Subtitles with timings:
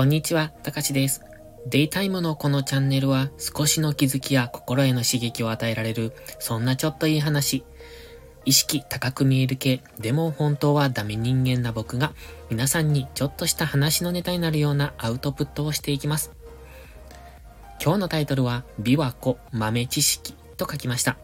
[0.00, 1.20] こんにちは、たかしです。
[1.66, 7.66] デイタイムのこのチャンネルは少しの気づきや心への刺激を与えられる、そんなちょっといい話。
[8.46, 12.14] 意識高く見える系、でも本当はダメ人間な僕が
[12.48, 16.32] 皆さんにちょっとした話のネタになるようなアウトプットをしていきます。
[17.78, 21.18] 今日のタイトルは、琵琶湖豆知識と書きました。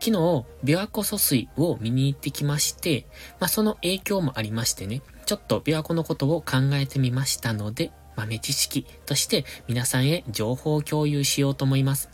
[0.00, 3.06] 昨日、琵琶湖疎水を見に行ってきまして、
[3.38, 12.10] まあ、その影響もありましてね、ちょっと琵琶湖のことを考えてみましたので、豆知識として皆さんへ情報を共有しようと思います。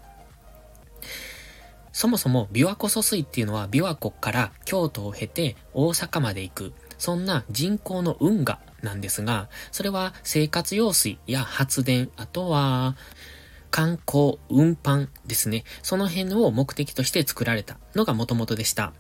[1.93, 12.96] そもそも琵琶湖疎水っていうのは琵琶湖から京都を経て大阪まで行く、そんな人工の運河なんですが、それは生活用水や発電、あとは
[13.71, 15.65] 観光、運搬ですね。
[15.83, 18.93] その辺を目的として作られたのが元々でした。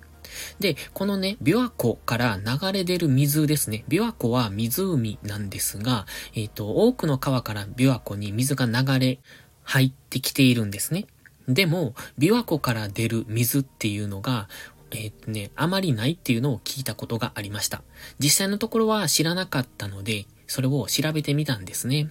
[0.58, 3.84] で、このね、琵琶湖から流れ出る水ですね。
[3.88, 9.18] 琵琶湖は湖なんですが、えっ、ー、と、多くの川から琵琶湖に水が流れ
[9.64, 11.06] 入ってきているんですね。
[11.48, 14.48] でも、琵琶湖から出る水っていうのが、
[14.90, 17.82] えっ、ー、とね、あまりないっていうのを聞いたことがありました。
[18.18, 22.08] 実際のところは知らなかったので、それを調べてみたんですね。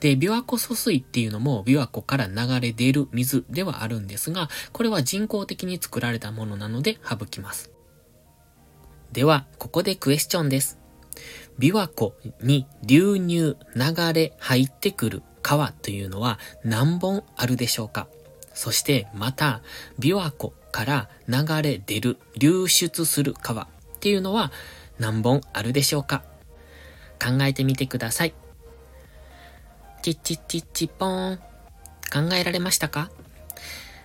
[0.00, 7.70] で、琵琶湖疎水っていうのも琵琶湖から流れ出る水ではあるんですが、これは人工的に作られたものなので省きます。
[9.12, 10.78] では、ここでクエスチョンです。
[11.58, 18.06] 琵琶湖に流入、流れ、入ってくる川というのは何本あるでしょうか？
[18.54, 19.62] そしてまた、
[19.98, 23.68] 琵琶湖から流れ出る、流出する川っ
[24.00, 24.52] ていうのは
[24.98, 26.22] 何本あるでしょうか？
[27.20, 28.34] 考えてみてください。
[30.08, 31.36] チッチッチッチポーン。
[32.10, 33.10] 考えられましたか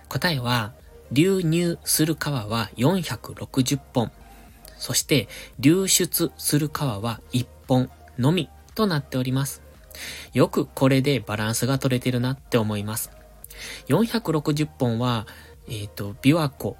[0.08, 0.74] 答えは、
[1.12, 4.12] 流入する川は460本。
[4.76, 9.62] そして、流出する川は1本のみとなっております。
[10.34, 13.10] よくこれでバランスが取れてるなって思います。
[13.88, 15.26] 460本は、
[15.68, 16.76] えっ、ー、と、琵琶湖。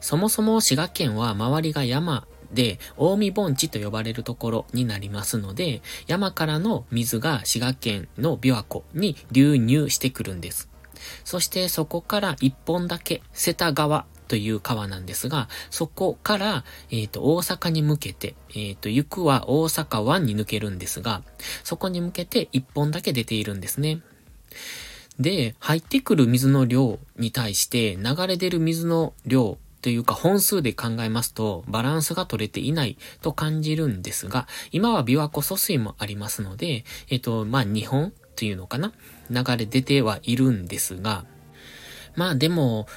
[0.00, 10.68] そもそも滋賀県は周りが山で、大見盆地と呼ばれるところになりますので、山からの水が滋賀県の琵琶湖に流入してくるんです。
[11.24, 21.22] そしてそこから一本だけ瀬田川という川なんですが、そこから、えっ、ー、と、大阪に向けて、えっ、ー、と、行くは大阪湾に抜けるんですが、
[21.62, 24.00] そこに向けて一本だけ出ているんですね。
[25.18, 38.92] で、入ってくる水の量に対して流れ出る水の量というか本数で考えますとバランスが取れていないと感じるんですが、今は琵琶湖疎水もありますので、えっと、まあ、日本というのかな？
[39.30, 41.24] 流れ出てはいるんですが、
[42.16, 42.88] まあでも、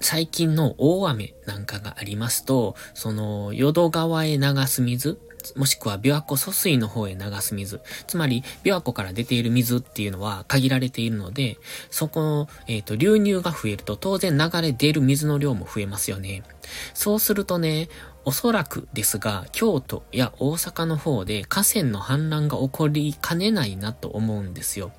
[0.00, 5.20] 最近の大雨なんかがありますと、その、淀川へ流す水
[5.56, 7.80] もしくは琵琶湖疎水の方へ流す水。
[8.06, 11.58] つまり、琵琶湖から出ている水っていうのは限られているので、
[11.90, 16.42] そこの、えっ、ー、と、流入が増えると当然流れ出る水の量も増えますよね。
[16.94, 17.88] そうするとね、
[18.24, 24.92] おそらくですが、京都や大阪の方で河川の氾濫が起こりかねないなと思うんですよ。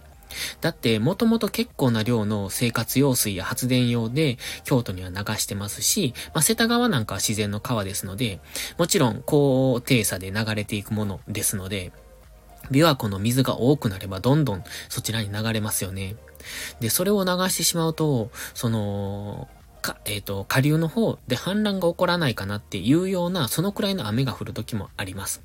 [0.62, 8.40] だって、もともと結構な量の生活用水や発電用で、京都には流してますし、まあ、瀬田川なんかは自然の川ですので、
[8.78, 11.92] もちろん高低差で流れていくものですので、
[12.72, 16.16] 琵琶湖の水が多くなればどんどんそちらに流れますよね。
[16.80, 19.48] で、それを流してしまうと、その、
[19.82, 25.44] か、えっ、ー、と、下流の方で氾濫が起こらないかなっていうような、そのくらいの雨が降る時もあります。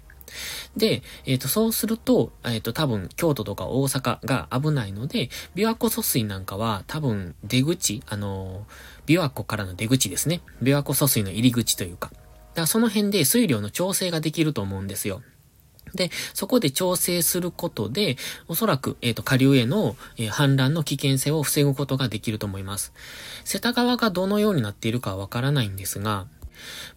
[0.76, 8.66] で、えっ、ー、と、そうすると、えっ、ー、と、多分、京都とか大阪が危ないので、琵琶湖疎水なんかは、多分、出口、あの
[9.06, 10.40] 琵琶湖からの出口ですね。
[10.62, 12.10] 琵琶湖疎水の入り口というか。
[12.10, 12.20] だか
[12.62, 15.22] らその辺で水量の調整ができると思うんですよ。
[15.94, 18.16] で、そこで調整することで、
[18.46, 22.92] おそらく、えっ、ー、と、下流への、えー、氾濫の危険性を防ぐことができると思います。
[23.44, 26.26] 瀬田川がどのようになっているかはわからないんですが、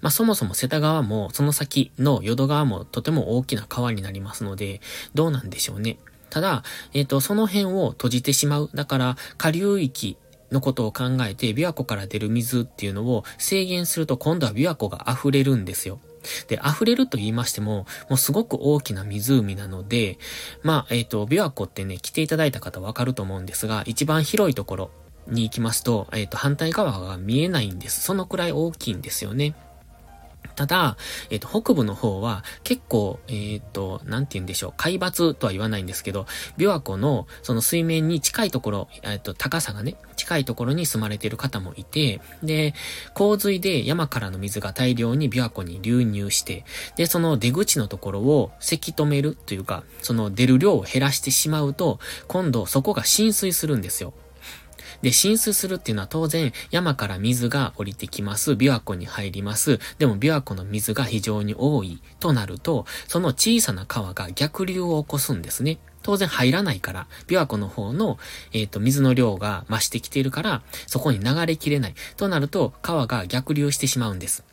[0.01, 4.81] まあ、そもそも瀬田川も、その先の淀川もとても大きな川になりますので、
[5.13, 5.97] どうなんでしょうね。
[6.29, 6.63] ただ、
[6.93, 8.69] えっ、ー、と、その辺を閉じてしまう。
[8.73, 10.17] だから、下流域
[10.51, 15.99] のことを考えて、琵琶湖から出る水っていうのを制限すると、今度は琵琶湖が溢れるんですよ。
[16.47, 20.17] で、溢れると言いましても、もうすごく大きな湖なので、
[20.63, 24.91] まあ、えっ、ー、と、琵琶湖ってね、来ていただいた方わかると思うんですが、一番広いところ
[25.27, 28.01] に行きますと、えっ、ー、と、反対側が見えないんです。
[28.01, 29.55] そのくらい大きいんですよね。
[30.55, 30.97] ただ、
[31.29, 36.25] えっ、ー、と、北部の方は結構、えっ、ー、と、なんて言うんでしょう、海抜とは言わないんですけど、
[36.57, 42.73] 琵琶湖のその水面に近いところ、えっ、ー、と、高さがね、近いところに住まれている方もいて、で、
[43.13, 46.65] 洪水で山からの水が大量に琵琶湖に流入して、
[46.95, 54.13] で、その出口のところをせき止めるというか、その出る量を減らしてしまうと、今度そこが浸水するんですよ。
[55.01, 58.53] で、浸水するっていうのは当然山から水が降りてきます。
[58.53, 59.79] 琵琶湖に入ります。
[59.97, 65.79] でも琵琶湖の水が非常に多いとなると、その小さな川が逆流を起こすんですね。
[66.03, 68.17] 当然入らないから、琵琶湖の方の、
[68.53, 71.95] えっ、ー、と、水の量が増してきているから、そこに流れきれない。
[72.17, 74.43] となると、川が逆流してしまうんです。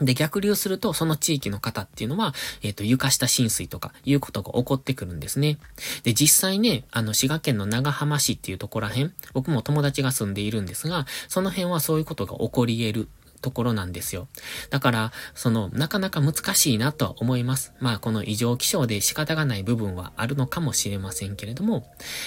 [0.00, 5.58] で、逆流すると、その地域の方っていうのは、えっ、ー、と、床下浸水とかいうことが起こってくるんですね。
[6.02, 13.08] で、実際ね、あの、滋賀県の長浜市っていうところら辺、僕も友達が住んでいるんですが、その辺はそういうことが起こり得る
[13.40, 14.28] ところなんですよ。
[14.70, 17.72] だから、その、なかなか難しいなとは思います。
[17.80, 21.86] まあ、この異常気象で仕方がない部分はあるのかもしれませんけれども、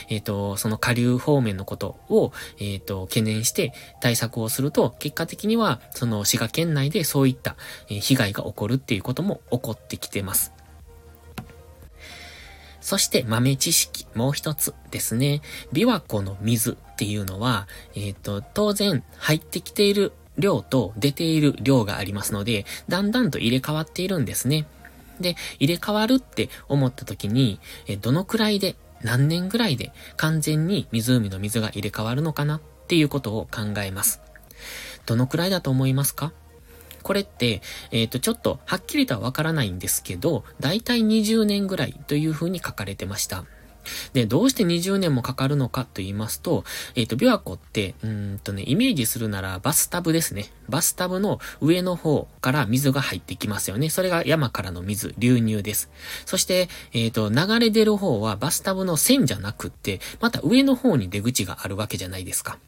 [0.09, 7.55] えっ、ー、と、その下流方面のことを、えっ、ー、と、懸念して対策をすると、結果的には、その滋賀県内でそういった、
[7.87, 10.53] 被害が起こるっていうことも起こってきてます。
[12.81, 15.41] そして豆知識、もう一つですね。
[15.73, 24.65] 琵琶湖の水っていうのは、えっ、ー、と、当然入ってきている量と出ている量がありますので、だんだんと入れ替わっているんですね。
[25.19, 27.59] で、入れ替わるって思った時に、
[28.01, 34.21] どのくらいで、何年ぐらいで完全に湖の水が入れ替わるのかなっていうことを考えます。
[35.05, 36.33] どのくらいだと思いますか？
[37.01, 43.45] これって、えっ、ー、と、ちょっとはっきりとはわからないんですけど、だいたい20年ぐらいというふうに書かれてました。
[44.13, 46.63] で、どうして20年もかかるのかと言いますと、
[46.95, 50.51] えっ、ー、と、琵琶湖って、うんとね、イメージするならバスタブですね。
[50.67, 53.89] バスタブの上の方から水が入ってきますよね。
[53.89, 55.89] それが山からの水、流入です。
[56.25, 62.59] そして、えっ、ー、と、流れ出る方はバスタブの線じゃなくって、また上の方に出口があるわけじゃないですか。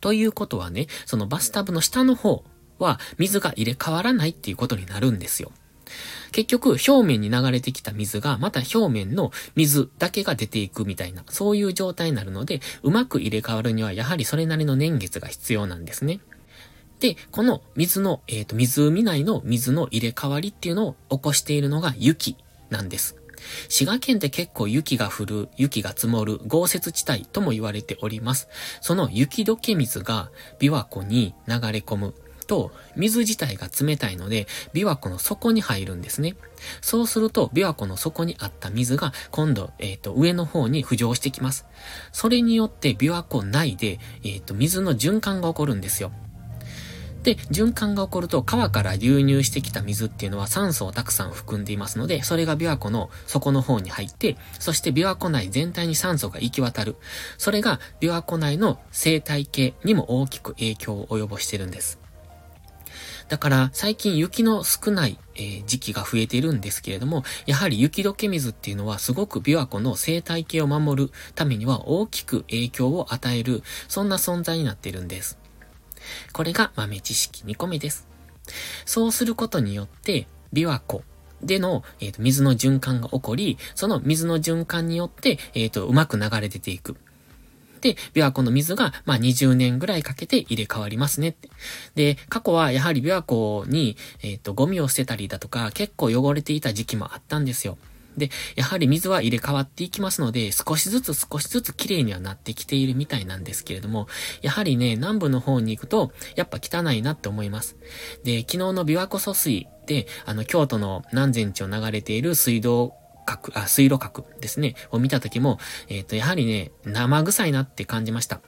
[0.00, 2.44] ということはね、そのバスタブの下の方
[2.78, 5.52] は水が入れ替わらないっていうことになるんですよ。
[6.32, 16.20] 結局、表面に流れてきた水が、また表面の水だけが出ていくみたいな、そういう状態になるので、うまく入れ替わるには、やはりそれなりの年月が必要なんですね。
[17.00, 22.36] で、この水の、えっ、ー、と、湖内の水の入れ替わりっていうのを起こしているのが雪
[22.68, 23.16] なんです。
[23.68, 28.48] 滋賀県って結構雪が降る、雪が積もる豪雪地帯とも言われております。
[28.80, 32.14] その雪解け水が琵琶湖に流れ込む。
[32.50, 36.34] と、水自体が冷たいので、琵琶湖の底に入るんですね。
[36.80, 41.64] そうすると、琵琶湖の底にあった水が、今度、えっ、ー、と、上の方に浮上してきます。
[42.10, 46.10] それによって、琵琶湖内で、えっ、ー、と、水の循環が起こるんですよ。
[47.22, 56.96] で、循環が起こると川から流入してきた水っていうのは酸素をたくさん含んでいますので、それが琵琶湖の底の方に入って、そして琵琶湖内全体に酸素が行き渡る。
[57.38, 61.99] それが琵琶湖内の生態系にも大きく影響を及ぼしてるんです。
[63.28, 75.38] だから最近雪の少ない、えー、時期が増えてるんですけれども、やはり雪解け水っていうのはすごく琵琶湖の生態系を守るためには大きく影響を与える、そんな存在になってるんです。
[76.32, 78.08] これが豆知識2個目です。
[78.84, 81.02] そうすることによって、琵琶湖
[81.42, 86.96] での、えーと、水の循環が起こり、その水の循環によって、えっ、ー、と、うまく流れ出ていく。
[87.80, 91.48] で、琵琶湖の水が、まあ、20年ぐらいかけて入れ替わりますねって。
[91.94, 97.78] で、過去はやはり琵琶湖に、えっ、ー、と、ゴミを捨てたりだとか、結構汚れていた時期もあったんですよ。
[98.16, 104.08] で、やはり水は入れ替わっていきますので、少しずつ少しずつ綺麗にはなってきているみたいなんですけれども、
[104.42, 107.76] やはりね、南部の方に行くと、やっぱ汚いなって思います。
[108.24, 112.94] で、昨日の琵琶湖疎水で、あの、京都の南禅地を流れている水道
[113.36, 115.58] 角、あ、水路角ですね、を見た時も、
[115.88, 118.40] えっ、ー、と、やはりね、生臭いなって感じました。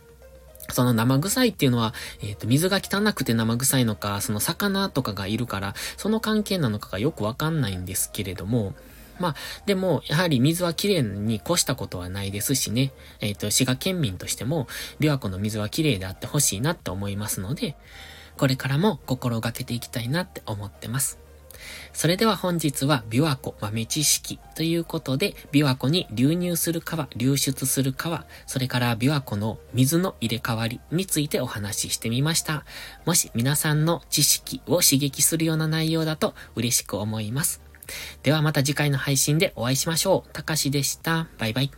[0.70, 8.74] その生臭いっていうのは、えっ、ー、と、水が汚くて生臭いのか、その魚とかがいるから、その関係なのかがよくわかんないんですけれども、
[9.18, 9.34] まあ、
[9.66, 14.66] でも、やはり水はきれいに越したことはないですしね、えっ、ー、と、滋賀県民としても、
[14.98, 17.76] 琵琶湖の水はきれいであってほしいなって思いますので、
[18.36, 21.21] これからも心がけていきたいなって思ってます。
[21.92, 32.64] それでは本日は琵琶湖豆知識ということで、琵琶湖に流入する川、流出する川、それから琵琶湖の水の入れ替わりについてお話ししてみました。
[33.04, 37.62] もし皆さんの知識を刺激するような内容だと嬉しく思います。
[38.22, 40.32] ではまた次回の配信でお会いしましょう。
[40.32, 41.28] たかしでした。
[41.38, 41.70] バイバイ。